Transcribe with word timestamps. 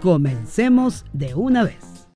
comencemos 0.00 1.04
de 1.12 1.34
una 1.34 1.64
vez. 1.64 2.08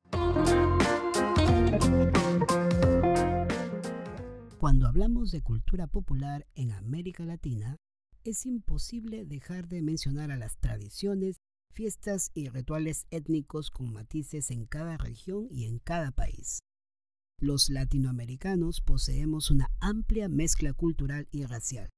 Cuando 4.58 4.86
hablamos 4.86 5.30
de 5.30 5.42
cultura 5.42 5.86
popular 5.86 6.46
en 6.54 6.72
América 6.72 7.24
Latina, 7.24 7.76
es 8.24 8.44
imposible 8.44 9.24
dejar 9.24 9.68
de 9.68 9.82
mencionar 9.82 10.30
a 10.30 10.36
las 10.36 10.58
tradiciones, 10.58 11.36
fiestas 11.72 12.30
y 12.34 12.48
rituales 12.48 13.06
étnicos 13.10 13.70
con 13.70 13.92
matices 13.92 14.50
en 14.50 14.66
cada 14.66 14.98
región 14.98 15.46
y 15.50 15.64
en 15.64 15.78
cada 15.78 16.10
país. 16.10 16.60
Los 17.40 17.70
latinoamericanos 17.70 18.82
poseemos 18.82 19.50
una 19.50 19.70
amplia 19.80 20.28
mezcla 20.28 20.74
cultural 20.74 21.26
y 21.30 21.46
racial, 21.46 21.88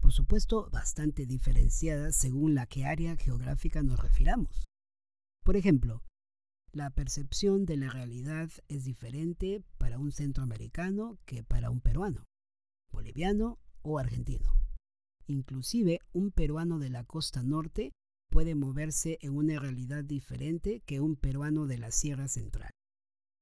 por 0.00 0.12
supuesto 0.12 0.70
bastante 0.70 1.26
diferenciada 1.26 2.12
según 2.12 2.54
la 2.54 2.66
que 2.66 2.84
área 2.84 3.16
geográfica 3.16 3.82
nos 3.82 3.98
refiramos. 3.98 4.64
Por 5.42 5.56
ejemplo, 5.56 6.02
la 6.72 6.90
percepción 6.90 7.66
de 7.66 7.76
la 7.76 7.90
realidad 7.90 8.50
es 8.68 8.84
diferente 8.84 9.62
para 9.76 9.98
un 9.98 10.12
centroamericano 10.12 11.18
que 11.26 11.42
para 11.42 11.70
un 11.70 11.80
peruano, 11.80 12.24
boliviano 12.92 13.58
o 13.82 13.98
argentino. 13.98 14.56
Inclusive 15.26 16.00
un 16.12 16.30
peruano 16.30 16.78
de 16.78 16.90
la 16.90 17.04
costa 17.04 17.42
norte 17.42 17.92
puede 18.30 18.54
moverse 18.54 19.18
en 19.20 19.36
una 19.36 19.58
realidad 19.58 20.04
diferente 20.04 20.80
que 20.86 21.00
un 21.00 21.16
peruano 21.16 21.66
de 21.66 21.78
la 21.78 21.90
Sierra 21.90 22.28
Central. 22.28 22.70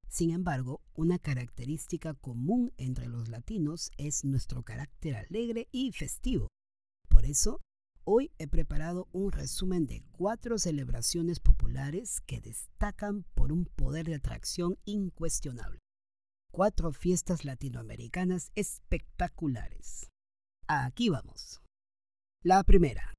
Sin 0.08 0.30
embargo, 0.30 0.80
una 0.94 1.18
característica 1.18 2.14
común 2.14 2.72
entre 2.78 3.06
los 3.06 3.28
latinos 3.28 3.92
es 3.96 4.24
nuestro 4.24 4.64
carácter 4.64 5.14
alegre 5.14 5.68
y 5.70 5.92
festivo. 5.92 6.48
Por 7.08 7.26
eso, 7.26 7.60
Hoy 8.12 8.32
he 8.38 8.48
preparado 8.48 9.06
un 9.12 9.30
resumen 9.30 9.86
de 9.86 10.02
cuatro 10.10 10.58
celebraciones 10.58 11.38
populares 11.38 12.20
que 12.26 12.40
destacan 12.40 13.22
por 13.36 13.52
un 13.52 13.66
poder 13.66 14.06
de 14.06 14.16
atracción 14.16 14.76
incuestionable. 14.84 15.78
Cuatro 16.50 16.90
fiestas 16.92 17.44
latinoamericanas 17.44 18.50
espectaculares. 18.56 20.10
Aquí 20.66 21.08
vamos. 21.08 21.60
La 22.42 22.64
primera. 22.64 23.14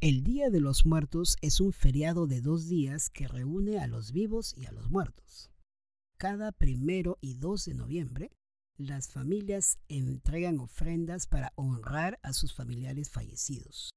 El 0.00 0.22
Día 0.22 0.50
de 0.50 0.60
los 0.60 0.86
Muertos 0.86 1.34
es 1.40 1.60
un 1.60 1.72
feriado 1.72 2.28
de 2.28 2.40
dos 2.40 2.68
días 2.68 3.10
que 3.10 3.26
reúne 3.26 3.80
a 3.80 3.88
los 3.88 4.12
vivos 4.12 4.54
y 4.56 4.66
a 4.66 4.70
los 4.70 4.88
muertos. 4.88 5.50
Cada 6.16 6.52
primero 6.52 7.18
y 7.20 7.34
2 7.34 7.64
de 7.64 7.74
noviembre, 7.74 8.30
las 8.78 9.08
familias 9.08 9.78
entregan 9.88 10.60
ofrendas 10.60 11.26
para 11.26 11.52
honrar 11.56 12.18
a 12.22 12.32
sus 12.32 12.54
familiares 12.54 13.10
fallecidos. 13.10 13.90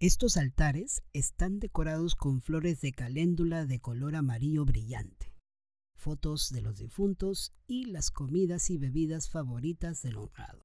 Estos 0.00 0.36
altares 0.36 1.02
están 1.12 1.60
decorados 1.60 2.14
con 2.14 2.42
flores 2.42 2.80
de 2.80 2.92
caléndula 2.92 3.64
de 3.66 3.80
color 3.80 4.16
amarillo 4.16 4.64
brillante, 4.64 5.34
fotos 5.96 6.50
de 6.50 6.62
los 6.62 6.78
difuntos 6.78 7.52
y 7.66 7.86
las 7.86 8.10
comidas 8.10 8.70
y 8.70 8.78
bebidas 8.78 9.30
favoritas 9.30 10.02
del 10.02 10.16
honrado. 10.16 10.62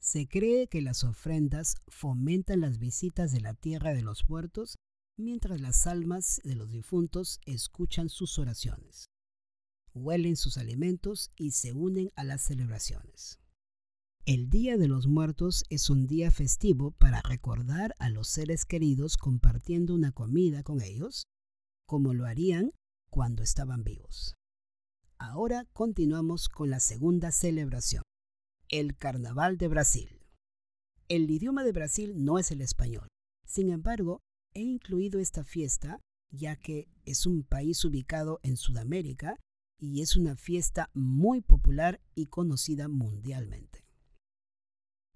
Se 0.00 0.28
cree 0.28 0.68
que 0.68 0.82
las 0.82 1.02
ofrendas 1.04 1.76
fomentan 1.88 2.60
las 2.60 2.78
visitas 2.78 3.32
de 3.32 3.40
la 3.40 3.54
tierra 3.54 3.94
de 3.94 4.02
los 4.02 4.28
muertos 4.28 4.76
mientras 5.16 5.60
las 5.60 5.86
almas 5.86 6.40
de 6.44 6.54
los 6.54 6.70
difuntos 6.70 7.40
escuchan 7.46 8.08
sus 8.08 8.38
oraciones, 8.38 9.06
huelen 9.94 10.36
sus 10.36 10.58
alimentos 10.58 11.30
y 11.36 11.52
se 11.52 11.72
unen 11.72 12.10
a 12.16 12.24
las 12.24 12.42
celebraciones. 12.42 13.38
El 14.26 14.48
Día 14.48 14.76
de 14.78 14.88
los 14.88 15.06
Muertos 15.06 15.64
es 15.68 15.90
un 15.90 16.06
día 16.06 16.30
festivo 16.30 16.92
para 16.92 17.20
recordar 17.22 17.94
a 17.98 18.08
los 18.08 18.28
seres 18.28 18.64
queridos 18.64 19.16
compartiendo 19.16 19.94
una 19.94 20.12
comida 20.12 20.62
con 20.62 20.80
ellos, 20.80 21.26
como 21.86 22.14
lo 22.14 22.26
harían 22.26 22.72
cuando 23.10 23.42
estaban 23.42 23.84
vivos. 23.84 24.34
Ahora 25.18 25.66
continuamos 25.72 26.48
con 26.48 26.70
la 26.70 26.80
segunda 26.80 27.32
celebración, 27.32 28.02
el 28.68 28.96
Carnaval 28.96 29.58
de 29.58 29.68
Brasil. 29.68 30.20
El 31.08 31.30
idioma 31.30 31.62
de 31.62 31.72
Brasil 31.72 32.24
no 32.24 32.38
es 32.38 32.50
el 32.50 32.62
español. 32.62 33.08
Sin 33.46 33.70
embargo, 33.70 34.20
he 34.54 34.62
incluido 34.62 35.20
esta 35.20 35.44
fiesta 35.44 36.00
ya 36.30 36.56
que 36.56 36.88
es 37.04 37.26
un 37.26 37.44
país 37.44 37.84
ubicado 37.84 38.40
en 38.42 38.56
Sudamérica 38.56 39.38
y 39.78 40.00
es 40.00 40.16
una 40.16 40.36
fiesta 40.36 40.90
muy 40.94 41.40
popular 41.40 42.00
y 42.14 42.26
conocida 42.26 42.88
mundialmente. 42.88 43.84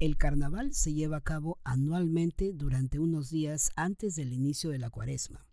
El 0.00 0.16
carnaval 0.16 0.74
se 0.74 0.94
lleva 0.94 1.16
a 1.16 1.22
cabo 1.22 1.58
anualmente 1.64 2.52
durante 2.52 3.00
unos 3.00 3.30
días 3.30 3.70
antes 3.74 4.14
del 4.14 4.32
inicio 4.32 4.70
de 4.70 4.78
la 4.78 4.90
cuaresma, 4.90 5.48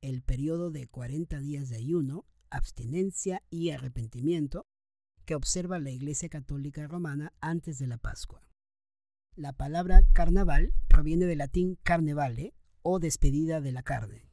el 0.00 0.22
periodo 0.22 0.70
de 0.70 0.86
40 0.86 1.40
días 1.40 1.68
de 1.68 1.76
ayuno, 1.76 2.24
abstinencia 2.48 3.42
y 3.50 3.70
arrepentimiento 3.70 4.66
que 5.26 5.34
observa 5.34 5.78
la 5.78 5.90
Iglesia 5.90 6.28
Católica 6.28 6.86
Romana 6.86 7.34
antes 7.40 7.78
de 7.78 7.86
la 7.86 7.98
Pascua. 7.98 8.48
La 9.34 9.52
palabra 9.52 10.02
carnaval 10.14 10.72
proviene 10.88 11.26
del 11.26 11.38
latín 11.38 11.78
carnevale 11.82 12.54
o 12.80 12.98
despedida 12.98 13.60
de 13.60 13.72
la 13.72 13.82
carne. 13.82 14.25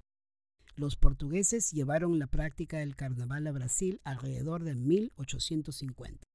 Los 0.76 0.96
portugueses 0.96 1.72
llevaron 1.72 2.20
la 2.20 2.28
práctica 2.28 2.80
del 2.80 2.96
carnaval 2.96 3.48
a 3.48 3.52
Brasil 3.52 4.02
alrededor 4.04 4.64
de 4.64 4.76
1850 4.76 6.26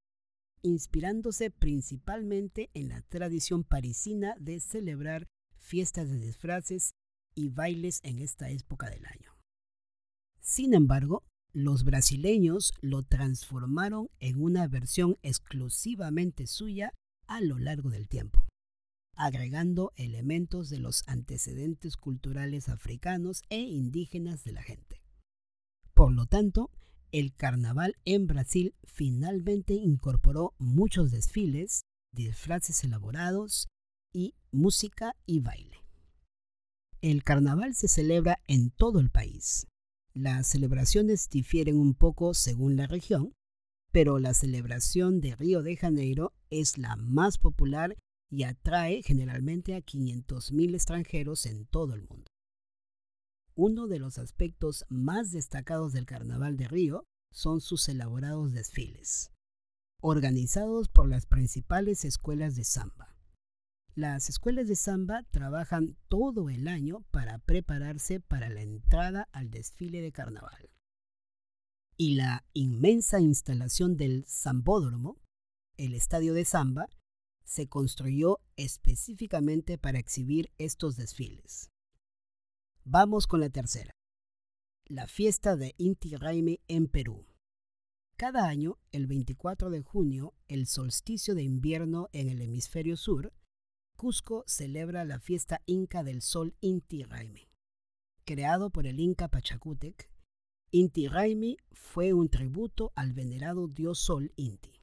inspirándose 0.62 1.50
principalmente 1.50 2.70
en 2.74 2.88
la 2.88 3.02
tradición 3.02 3.64
parisina 3.64 4.34
de 4.38 4.60
celebrar 4.60 5.28
fiestas 5.56 6.10
de 6.10 6.18
disfraces 6.18 6.94
y 7.34 7.48
bailes 7.48 8.00
en 8.02 8.18
esta 8.18 8.50
época 8.50 8.90
del 8.90 9.04
año. 9.06 9.32
Sin 10.40 10.74
embargo, 10.74 11.24
los 11.52 11.84
brasileños 11.84 12.72
lo 12.80 13.02
transformaron 13.02 14.08
en 14.18 14.42
una 14.42 14.66
versión 14.66 15.16
exclusivamente 15.22 16.46
suya 16.46 16.92
a 17.26 17.40
lo 17.40 17.58
largo 17.58 17.90
del 17.90 18.08
tiempo, 18.08 18.46
agregando 19.18 19.92
elementos 19.96 20.70
de 20.70 20.78
los 20.78 21.02
antecedentes 21.06 21.96
culturales 21.96 22.68
africanos 22.68 23.42
e 23.50 23.58
indígenas 23.58 24.44
de 24.44 24.52
la 24.52 24.62
gente. 24.62 25.02
Por 25.92 26.12
lo 26.12 26.26
tanto, 26.26 26.70
el 27.10 27.34
carnaval 27.34 27.96
en 28.04 28.26
Brasil 28.26 28.74
finalmente 28.84 29.74
incorporó 29.74 30.54
muchos 30.58 31.10
desfiles, 31.10 31.82
disfraces 32.12 32.84
elaborados 32.84 33.66
y 34.12 34.34
música 34.52 35.16
y 35.26 35.40
baile. 35.40 35.78
El 37.00 37.24
carnaval 37.24 37.74
se 37.74 37.88
celebra 37.88 38.40
en 38.46 38.70
todo 38.70 39.00
el 39.00 39.10
país. 39.10 39.66
Las 40.14 40.48
celebraciones 40.48 41.28
difieren 41.28 41.76
un 41.76 41.94
poco 41.94 42.34
según 42.34 42.76
la 42.76 42.86
región, 42.86 43.32
pero 43.90 44.18
la 44.18 44.34
celebración 44.34 45.20
de 45.20 45.34
Río 45.34 45.62
de 45.62 45.76
Janeiro 45.76 46.34
es 46.50 46.78
la 46.78 46.96
más 46.96 47.38
popular 47.38 47.96
y 48.30 48.44
atrae 48.44 49.02
generalmente 49.02 49.74
a 49.74 49.80
500.000 49.80 50.74
extranjeros 50.74 51.46
en 51.46 51.66
todo 51.66 51.94
el 51.94 52.02
mundo. 52.02 52.26
Uno 53.54 53.88
de 53.88 53.98
los 53.98 54.18
aspectos 54.18 54.84
más 54.88 55.32
destacados 55.32 55.92
del 55.92 56.06
Carnaval 56.06 56.56
de 56.56 56.68
Río 56.68 57.04
son 57.32 57.60
sus 57.60 57.88
elaborados 57.88 58.52
desfiles, 58.52 59.32
organizados 60.00 60.88
por 60.88 61.08
las 61.08 61.26
principales 61.26 62.04
escuelas 62.04 62.54
de 62.54 62.64
samba. 62.64 63.16
Las 63.94 64.28
escuelas 64.28 64.68
de 64.68 64.76
samba 64.76 65.24
trabajan 65.30 65.96
todo 66.08 66.50
el 66.50 66.68
año 66.68 67.00
para 67.10 67.38
prepararse 67.38 68.20
para 68.20 68.48
la 68.48 68.62
entrada 68.62 69.28
al 69.32 69.50
desfile 69.50 70.00
de 70.00 70.12
carnaval. 70.12 70.70
Y 71.96 72.14
la 72.14 72.46
inmensa 72.52 73.18
instalación 73.18 73.96
del 73.96 74.24
Zambódromo, 74.28 75.18
el 75.76 75.94
estadio 75.94 76.32
de 76.32 76.44
samba, 76.44 76.88
se 77.48 77.66
construyó 77.66 78.40
específicamente 78.56 79.78
para 79.78 79.98
exhibir 79.98 80.52
estos 80.58 80.96
desfiles. 80.96 81.70
Vamos 82.84 83.26
con 83.26 83.40
la 83.40 83.48
tercera. 83.48 83.90
La 84.86 85.06
fiesta 85.06 85.56
de 85.56 85.74
Inti 85.78 86.14
Raymi 86.14 86.60
en 86.68 86.88
Perú. 86.88 87.26
Cada 88.16 88.46
año, 88.46 88.78
el 88.92 89.06
24 89.06 89.70
de 89.70 89.80
junio, 89.80 90.34
el 90.48 90.66
solsticio 90.66 91.34
de 91.34 91.42
invierno 91.42 92.08
en 92.12 92.28
el 92.28 92.42
hemisferio 92.42 92.96
sur, 92.96 93.32
Cusco 93.96 94.44
celebra 94.46 95.04
la 95.04 95.18
fiesta 95.18 95.62
inca 95.64 96.04
del 96.04 96.20
sol 96.20 96.54
Inti 96.60 97.02
Raymi. 97.02 97.48
Creado 98.24 98.70
por 98.70 98.86
el 98.86 99.00
inca 99.00 99.28
Pachacútec, 99.28 100.10
Inti 100.70 101.08
Raimi 101.08 101.56
fue 101.72 102.12
un 102.12 102.28
tributo 102.28 102.92
al 102.94 103.14
venerado 103.14 103.68
dios 103.68 104.00
Sol 104.00 104.32
Inti. 104.36 104.82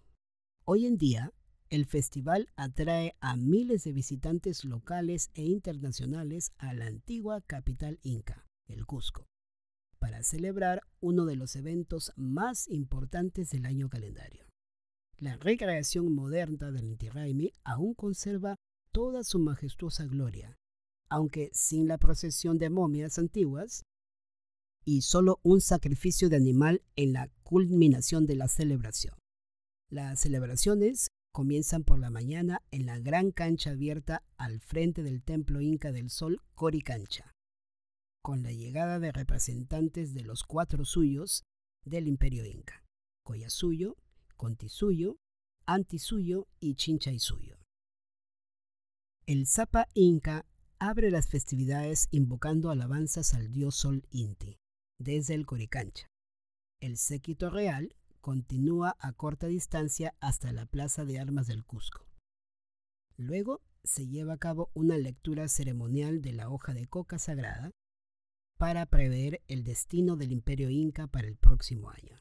Hoy 0.66 0.88
en 0.88 0.98
día, 0.98 1.32
el 1.70 1.86
festival 1.86 2.50
atrae 2.56 3.16
a 3.20 3.36
miles 3.36 3.84
de 3.84 3.92
visitantes 3.92 4.66
locales 4.66 5.30
e 5.34 5.44
internacionales 5.44 6.52
a 6.58 6.74
la 6.74 6.86
antigua 6.86 7.42
capital 7.42 8.00
inca, 8.04 8.46
el 8.68 8.86
Cusco, 8.86 9.26
para 10.00 10.24
celebrar 10.24 10.82
uno 11.00 11.26
de 11.26 11.36
los 11.36 11.56
eventos 11.56 12.12
más 12.16 12.68
importantes 12.68 13.50
del 13.50 13.66
año 13.66 13.90
calendario. 13.90 14.46
La 15.18 15.38
recreación 15.38 16.14
moderna 16.14 16.72
del 16.72 16.86
Inti 16.86 17.10
Raimi 17.10 17.52
aún 17.64 17.94
conserva 17.94 18.58
toda 18.92 19.24
su 19.24 19.40
majestuosa 19.40 20.06
gloria, 20.06 20.58
aunque 21.10 21.50
sin 21.54 21.88
la 21.88 21.98
procesión 21.98 22.58
de 22.58 22.70
momias 22.70 23.18
antiguas 23.18 23.84
y 24.84 25.02
solo 25.02 25.40
un 25.42 25.62
sacrificio 25.62 26.30
de 26.30 26.36
animal 26.36 26.84
en 26.96 27.14
la 27.14 27.30
culminación 27.44 28.26
de 28.28 28.36
la 28.36 28.48
celebración. 28.48 29.16
Las 29.90 30.20
celebraciones 30.20 31.10
comienzan 31.36 31.84
por 31.84 32.00
la 32.00 32.10
mañana 32.10 32.62
en 32.72 32.86
la 32.86 32.98
gran 32.98 33.32
cancha 33.32 33.72
abierta 33.72 34.24
al 34.38 34.62
frente 34.62 35.04
del 35.04 35.22
templo 35.22 35.60
inca 35.60 35.92
del 35.92 36.10
sol 36.10 36.42
Coricancha, 36.56 37.34
con 38.24 38.42
la 38.42 38.54
llegada 38.54 39.00
de 39.00 39.12
representantes 39.12 40.14
de 40.14 40.24
los 40.24 40.46
cuatro 40.46 40.86
suyos 40.86 41.44
del 41.84 42.08
imperio 42.08 42.46
inca, 42.46 42.86
Collasuyo, 43.26 43.98
Contisuyo, 44.38 45.18
Antisuyo 45.66 46.48
y 46.62 46.76
Chinchaysuyo. 46.76 47.58
El 49.26 49.46
Zapa 49.46 49.90
Inca 49.94 50.46
abre 50.80 51.12
las 51.12 51.28
festividades 51.28 52.08
invocando 52.12 52.72
alabanzas 52.72 53.34
al 53.34 53.52
dios 53.52 53.76
Sol 53.76 54.08
Inti, 54.10 54.58
desde 55.02 55.34
el 55.34 55.46
Coricancha. 55.46 56.08
El 56.80 56.96
séquito 56.96 57.50
real 57.50 57.94
continúa 58.26 58.98
a 59.00 59.14
corta 59.14 59.46
distancia 59.46 60.16
hasta 60.20 60.52
la 60.52 60.66
Plaza 60.66 61.06
de 61.06 61.20
Armas 61.20 61.46
del 61.46 61.64
Cusco. 61.64 62.08
Luego 63.18 63.62
se 63.84 64.08
lleva 64.08 64.34
a 64.34 64.38
cabo 64.40 64.72
una 64.74 64.98
lectura 64.98 65.48
ceremonial 65.48 66.24
de 66.24 66.34
la 66.34 66.50
hoja 66.50 66.74
de 66.74 66.88
coca 66.88 67.20
sagrada 67.20 67.70
para 68.58 68.88
prever 68.88 69.44
el 69.48 69.64
destino 69.64 70.16
del 70.16 70.32
imperio 70.32 70.72
inca 70.72 71.06
para 71.06 71.28
el 71.28 71.38
próximo 71.38 71.92
año. 71.92 72.18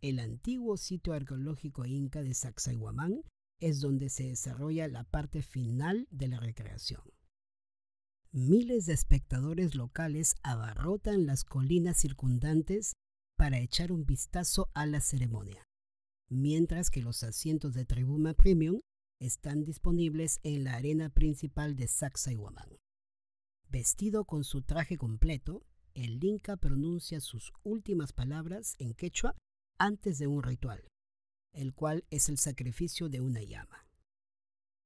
El 0.00 0.20
antiguo 0.20 0.76
sitio 0.76 1.12
arqueológico 1.12 1.84
inca 1.86 2.22
de 2.22 2.32
Sacsayhuamán 2.32 3.24
es 3.58 3.80
donde 3.80 4.10
se 4.10 4.28
desarrolla 4.28 4.86
la 4.86 5.02
parte 5.02 5.42
final 5.42 6.06
de 6.12 6.28
la 6.28 6.38
recreación. 6.38 7.02
Miles 8.30 8.86
de 8.86 8.92
espectadores 8.92 9.74
locales 9.74 10.36
abarrotan 10.44 11.26
las 11.26 11.42
colinas 11.42 11.96
circundantes 11.96 12.94
para 13.40 13.58
echar 13.58 13.90
un 13.90 14.04
vistazo 14.04 14.68
a 14.74 14.84
la 14.84 15.00
ceremonia, 15.00 15.64
mientras 16.28 16.90
que 16.90 17.00
los 17.00 17.22
asientos 17.22 17.72
de 17.72 17.86
tribuna 17.86 18.34
premium 18.34 18.82
están 19.18 19.64
disponibles 19.64 20.40
en 20.42 20.62
la 20.64 20.74
arena 20.74 21.08
principal 21.08 21.74
de 21.74 21.88
Sacsayhuamán. 21.88 22.76
Vestido 23.70 24.26
con 24.26 24.44
su 24.44 24.60
traje 24.60 24.98
completo, 24.98 25.64
el 25.94 26.22
Inca 26.22 26.58
pronuncia 26.58 27.18
sus 27.22 27.54
últimas 27.62 28.12
palabras 28.12 28.74
en 28.78 28.92
quechua 28.92 29.38
antes 29.78 30.18
de 30.18 30.26
un 30.26 30.42
ritual, 30.42 30.86
el 31.54 31.72
cual 31.72 32.04
es 32.10 32.28
el 32.28 32.36
sacrificio 32.36 33.08
de 33.08 33.22
una 33.22 33.42
llama. 33.42 33.86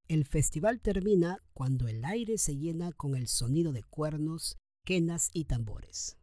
El 0.06 0.26
festival 0.26 0.80
termina 0.80 1.40
cuando 1.54 1.88
el 1.88 2.04
aire 2.04 2.38
se 2.38 2.56
llena 2.56 2.92
con 2.92 3.16
el 3.16 3.26
sonido 3.26 3.72
de 3.72 3.82
cuernos, 3.82 4.58
quenas 4.84 5.30
y 5.32 5.46
tambores. 5.46 6.18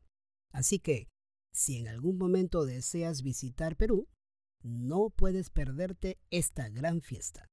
Así 0.54 0.80
que, 0.80 1.10
si 1.54 1.78
en 1.78 1.88
algún 1.88 2.18
momento 2.18 2.66
deseas 2.66 3.24
visitar 3.24 3.76
Perú, 3.76 4.08
no 4.64 5.10
puedes 5.10 5.50
perderte 5.50 6.20
esta 6.30 6.70
gran 6.70 7.02
fiesta. 7.02 7.48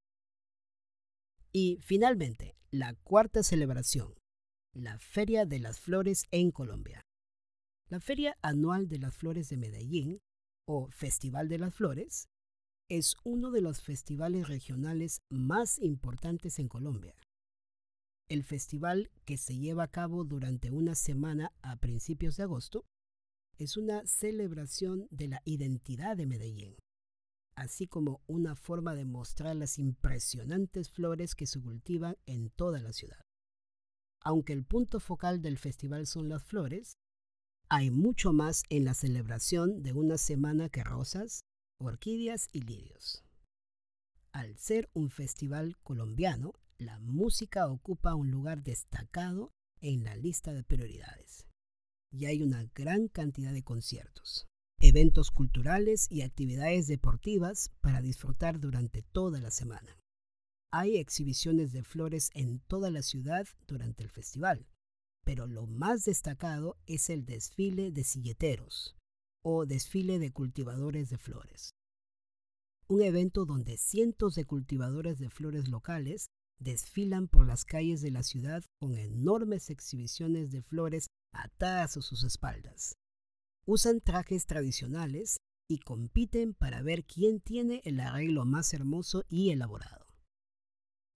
Y 1.52 1.78
finalmente, 1.82 2.56
la 2.70 2.94
cuarta 2.94 3.42
celebración, 3.42 4.14
la 4.74 4.98
Feria 4.98 5.46
de 5.46 5.58
las 5.58 5.80
Flores 5.80 6.24
en 6.30 6.50
Colombia. 6.50 7.02
La 7.88 8.00
Feria 8.00 8.36
Anual 8.42 8.88
de 8.88 8.98
las 8.98 9.16
Flores 9.16 9.48
de 9.48 9.56
Medellín, 9.56 10.20
o 10.66 10.88
Festival 10.90 11.48
de 11.48 11.58
las 11.58 11.74
Flores, 11.74 12.28
es 12.90 13.16
uno 13.24 13.50
de 13.50 13.62
los 13.62 13.82
festivales 13.82 14.48
regionales 14.48 15.22
más 15.30 15.78
importantes 15.78 16.58
en 16.58 16.68
Colombia. 16.68 17.14
El 18.28 18.44
festival, 18.44 19.10
que 19.24 19.38
se 19.38 19.56
lleva 19.56 19.84
a 19.84 19.90
cabo 19.90 20.24
durante 20.24 20.70
una 20.70 20.94
semana 20.94 21.52
a 21.62 21.76
principios 21.76 22.36
de 22.36 22.42
agosto, 22.42 22.84
es 23.58 23.76
una 23.76 24.06
celebración 24.06 25.08
de 25.10 25.28
la 25.28 25.42
identidad 25.44 26.16
de 26.16 26.26
Medellín, 26.26 26.76
así 27.56 27.88
como 27.88 28.22
una 28.28 28.54
forma 28.54 28.94
de 28.94 29.04
mostrar 29.04 29.56
las 29.56 29.78
impresionantes 29.78 30.90
flores 30.90 31.34
que 31.34 31.46
se 31.46 31.60
cultivan 31.60 32.16
en 32.26 32.50
toda 32.50 32.80
la 32.80 32.92
ciudad. 32.92 33.20
Aunque 34.22 34.52
el 34.52 34.64
punto 34.64 35.00
focal 35.00 35.42
del 35.42 35.58
festival 35.58 36.06
son 36.06 36.28
las 36.28 36.44
flores, 36.44 36.94
hay 37.68 37.90
mucho 37.90 38.32
más 38.32 38.62
en 38.70 38.84
la 38.84 38.94
celebración 38.94 39.82
de 39.82 39.92
una 39.92 40.18
semana 40.18 40.68
que 40.68 40.84
rosas, 40.84 41.42
orquídeas 41.80 42.48
y 42.52 42.60
lirios. 42.60 43.24
Al 44.32 44.56
ser 44.56 44.88
un 44.94 45.10
festival 45.10 45.76
colombiano, 45.82 46.54
la 46.78 47.00
música 47.00 47.68
ocupa 47.68 48.14
un 48.14 48.30
lugar 48.30 48.62
destacado 48.62 49.50
en 49.80 50.04
la 50.04 50.14
lista 50.16 50.52
de 50.52 50.62
prioridades. 50.62 51.47
Y 52.10 52.26
hay 52.26 52.42
una 52.42 52.64
gran 52.74 53.08
cantidad 53.08 53.52
de 53.52 53.62
conciertos, 53.62 54.46
eventos 54.80 55.30
culturales 55.30 56.06
y 56.10 56.22
actividades 56.22 56.86
deportivas 56.86 57.70
para 57.80 58.00
disfrutar 58.00 58.60
durante 58.60 59.02
toda 59.02 59.40
la 59.40 59.50
semana. 59.50 59.98
Hay 60.70 60.96
exhibiciones 60.98 61.72
de 61.72 61.82
flores 61.82 62.30
en 62.34 62.60
toda 62.60 62.90
la 62.90 63.02
ciudad 63.02 63.46
durante 63.66 64.02
el 64.02 64.10
festival, 64.10 64.66
pero 65.24 65.46
lo 65.46 65.66
más 65.66 66.04
destacado 66.04 66.76
es 66.86 67.10
el 67.10 67.24
desfile 67.24 67.90
de 67.90 68.04
silleteros, 68.04 68.96
o 69.44 69.66
desfile 69.66 70.18
de 70.18 70.30
cultivadores 70.30 71.10
de 71.10 71.18
flores. 71.18 71.74
Un 72.86 73.02
evento 73.02 73.44
donde 73.44 73.76
cientos 73.76 74.34
de 74.34 74.46
cultivadores 74.46 75.18
de 75.18 75.28
flores 75.28 75.68
locales 75.68 76.28
desfilan 76.58 77.28
por 77.28 77.46
las 77.46 77.64
calles 77.64 78.00
de 78.00 78.10
la 78.10 78.22
ciudad 78.22 78.64
con 78.80 78.96
enormes 78.96 79.70
exhibiciones 79.70 80.50
de 80.50 80.62
flores 80.62 81.08
atadas 81.32 81.96
a 81.96 82.02
sus 82.02 82.24
espaldas. 82.24 82.96
Usan 83.66 84.00
trajes 84.00 84.46
tradicionales 84.46 85.38
y 85.68 85.78
compiten 85.78 86.54
para 86.54 86.82
ver 86.82 87.04
quién 87.04 87.40
tiene 87.40 87.82
el 87.84 88.00
arreglo 88.00 88.44
más 88.44 88.72
hermoso 88.72 89.24
y 89.28 89.50
elaborado. 89.50 90.06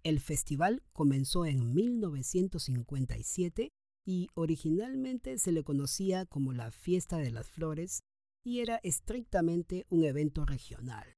El 0.02 0.20
festival 0.20 0.82
comenzó 0.92 1.46
en 1.46 1.72
1957 1.72 3.70
y 4.04 4.28
originalmente 4.34 5.38
se 5.38 5.52
le 5.52 5.62
conocía 5.62 6.26
como 6.26 6.52
la 6.52 6.72
Fiesta 6.72 7.18
de 7.18 7.30
las 7.30 7.48
Flores 7.48 8.02
y 8.44 8.60
era 8.60 8.80
estrictamente 8.82 9.86
un 9.88 10.04
evento 10.04 10.44
regional. 10.44 11.14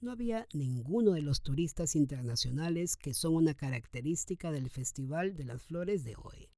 No 0.00 0.12
había 0.12 0.46
ninguno 0.52 1.12
de 1.12 1.22
los 1.22 1.42
turistas 1.42 1.96
internacionales 1.96 2.96
que 2.96 3.12
son 3.12 3.34
una 3.34 3.54
característica 3.54 4.52
del 4.52 4.70
Festival 4.70 5.34
de 5.36 5.44
las 5.44 5.62
Flores 5.62 6.04
de 6.04 6.14
hoy. 6.16 6.48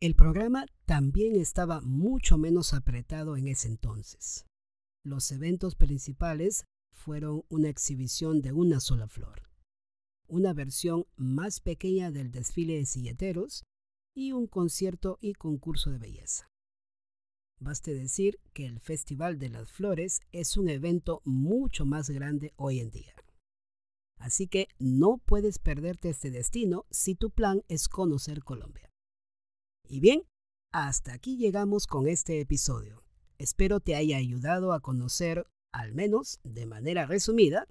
El 0.00 0.14
programa 0.14 0.66
también 0.86 1.34
estaba 1.34 1.80
mucho 1.80 2.38
menos 2.38 2.72
apretado 2.72 3.36
en 3.36 3.48
ese 3.48 3.66
entonces. 3.66 4.46
Los 5.04 5.32
eventos 5.32 5.74
principales 5.74 6.66
fueron 6.92 7.42
una 7.48 7.68
exhibición 7.68 8.40
de 8.40 8.52
una 8.52 8.78
sola 8.78 9.08
flor, 9.08 9.50
una 10.28 10.52
versión 10.52 11.06
más 11.16 11.58
pequeña 11.58 12.12
del 12.12 12.30
desfile 12.30 12.76
de 12.76 12.86
silleteros 12.86 13.64
y 14.14 14.30
un 14.30 14.46
concierto 14.46 15.18
y 15.20 15.32
concurso 15.32 15.90
de 15.90 15.98
belleza. 15.98 16.46
Baste 17.58 17.92
decir 17.92 18.38
que 18.52 18.66
el 18.66 18.78
Festival 18.78 19.40
de 19.40 19.48
las 19.48 19.72
Flores 19.72 20.20
es 20.30 20.56
un 20.56 20.68
evento 20.68 21.22
mucho 21.24 21.84
más 21.84 22.08
grande 22.08 22.52
hoy 22.54 22.78
en 22.78 22.90
día. 22.90 23.14
Así 24.20 24.46
que 24.46 24.68
no 24.78 25.18
puedes 25.18 25.58
perderte 25.58 26.08
este 26.08 26.30
destino 26.30 26.86
si 26.88 27.16
tu 27.16 27.30
plan 27.30 27.64
es 27.66 27.88
conocer 27.88 28.44
Colombia. 28.44 28.87
Y 29.90 30.00
bien, 30.00 30.22
hasta 30.70 31.14
aquí 31.14 31.38
llegamos 31.38 31.86
con 31.86 32.08
este 32.08 32.40
episodio. 32.40 33.02
Espero 33.38 33.80
te 33.80 33.94
haya 33.94 34.18
ayudado 34.18 34.74
a 34.74 34.80
conocer, 34.80 35.46
al 35.72 35.94
menos 35.94 36.40
de 36.44 36.66
manera 36.66 37.06
resumida, 37.06 37.66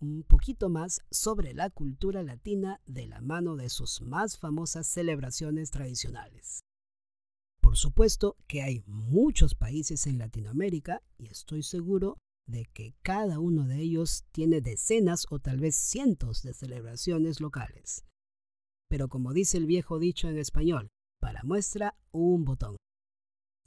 un 0.00 0.22
poquito 0.22 0.70
más 0.70 1.02
sobre 1.10 1.52
la 1.52 1.68
cultura 1.68 2.22
latina 2.22 2.80
de 2.86 3.06
la 3.06 3.20
mano 3.20 3.56
de 3.56 3.68
sus 3.68 4.00
más 4.00 4.38
famosas 4.38 4.86
celebraciones 4.86 5.70
tradicionales. 5.70 6.62
Por 7.60 7.76
supuesto 7.76 8.36
que 8.46 8.62
hay 8.62 8.82
muchos 8.86 9.54
países 9.54 10.06
en 10.06 10.16
Latinoamérica 10.16 11.02
y 11.18 11.26
estoy 11.26 11.62
seguro 11.62 12.16
de 12.48 12.64
que 12.72 12.94
cada 13.02 13.38
uno 13.38 13.66
de 13.66 13.80
ellos 13.80 14.24
tiene 14.32 14.62
decenas 14.62 15.26
o 15.28 15.40
tal 15.40 15.60
vez 15.60 15.76
cientos 15.76 16.42
de 16.42 16.54
celebraciones 16.54 17.38
locales. 17.38 18.06
Pero 18.88 19.08
como 19.08 19.34
dice 19.34 19.58
el 19.58 19.66
viejo 19.66 19.98
dicho 19.98 20.26
en 20.26 20.38
español, 20.38 20.90
para 21.20 21.42
muestra 21.44 21.94
un 22.10 22.44
botón. 22.44 22.76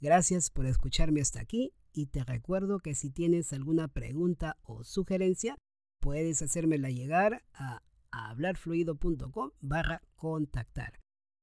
Gracias 0.00 0.50
por 0.50 0.66
escucharme 0.66 1.20
hasta 1.20 1.40
aquí 1.40 1.72
y 1.92 2.06
te 2.06 2.24
recuerdo 2.24 2.80
que 2.80 2.94
si 2.94 3.10
tienes 3.10 3.52
alguna 3.52 3.88
pregunta 3.88 4.58
o 4.62 4.84
sugerencia, 4.84 5.56
puedes 6.00 6.42
hacérmela 6.42 6.90
llegar 6.90 7.44
a 7.54 7.82
hablarfluido.com 8.10 9.50
barra 9.60 10.02
contactar. 10.16 11.00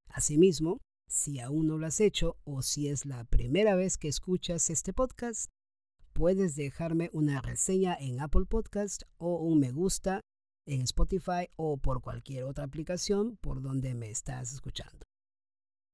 Asimismo, 0.10 0.80
si 1.08 1.40
aún 1.40 1.68
no 1.68 1.78
lo 1.78 1.88
has 1.88 2.00
hecho 2.00 2.38
o 2.44 2.62
si 2.62 2.88
es 2.88 3.06
la 3.06 3.24
primera 3.24 3.76
vez 3.76 3.98
que 3.98 4.08
escuchas 4.08 4.70
este 4.70 4.94
podcast, 4.94 5.50
puedes 6.14 6.56
dejarme 6.56 7.10
una 7.14 7.42
reseña 7.42 7.96
en 8.00 8.20
Apple 8.20 8.46
Podcast 8.46 9.04
o 9.18 9.38
un 9.38 9.60
me 9.60 9.72
gusta 9.72 10.22
en 10.68 10.82
Spotify 10.82 11.50
o 11.56 11.78
por 11.78 12.02
cualquier 12.02 12.44
otra 12.44 12.66
aplicación 12.66 13.38
por 13.38 13.62
donde 13.62 13.96
me 13.96 14.10
estás 14.10 14.54
escuchando. 14.54 15.11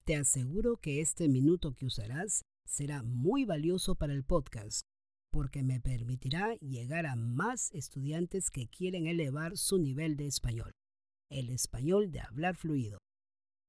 Te 0.07 0.15
aseguro 0.15 0.77
que 0.77 1.01
este 1.01 1.27
minuto 1.27 1.73
que 1.73 1.85
usarás 1.85 2.45
será 2.65 3.03
muy 3.03 3.43
valioso 3.43 3.95
para 3.95 4.13
el 4.13 4.23
podcast 4.23 4.83
porque 5.33 5.63
me 5.63 5.81
permitirá 5.81 6.55
llegar 6.61 7.05
a 7.05 7.17
más 7.17 7.73
estudiantes 7.73 8.49
que 8.49 8.69
quieren 8.69 9.07
elevar 9.07 9.57
su 9.57 9.77
nivel 9.77 10.15
de 10.15 10.27
español. 10.27 10.71
El 11.29 11.49
español 11.49 12.09
de 12.09 12.21
hablar 12.21 12.55
fluido. 12.55 12.99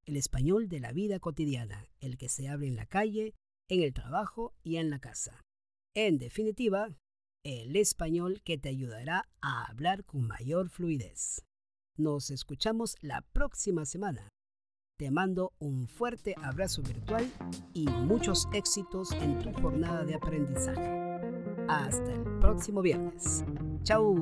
El 0.07 0.17
español 0.17 0.69
de 0.69 0.79
la 0.79 0.93
vida 0.93 1.19
cotidiana, 1.19 1.89
el 1.99 2.17
que 2.17 2.29
se 2.29 2.47
habla 2.47 2.69
en 2.69 2.77
la 2.77 2.87
calle, 2.87 3.35
en 3.69 3.83
el 3.83 3.93
trabajo 3.93 4.55
y 4.63 4.77
en 4.77 4.91
la 4.91 5.01
casa. 5.01 5.41
En 5.97 6.19
definitiva, 6.19 6.97
el 7.45 7.75
español 7.75 8.43
que 8.45 8.59
te 8.59 8.69
ayudará 8.69 9.29
a 9.41 9.65
hablar 9.65 10.05
con 10.05 10.29
mayor 10.29 10.71
fluidez. 10.71 11.43
Nos 11.97 12.31
escuchamos 12.31 12.95
la 13.01 13.23
próxima 13.23 13.85
semana. 13.85 14.29
Te 14.99 15.13
mando 15.13 15.53
un 15.61 15.87
fuerte 15.87 16.35
abrazo 16.43 16.83
virtual 16.83 17.25
y 17.73 17.87
muchos 17.87 18.49
éxitos 18.53 19.13
en 19.13 19.39
tu 19.39 19.53
jornada 19.53 20.03
de 20.03 20.17
aprendizaje. 20.17 20.91
Hasta 21.69 22.13
el 22.15 22.23
próximo 22.41 22.83
viernes. 22.83 23.45
¡Chao! 23.85 24.17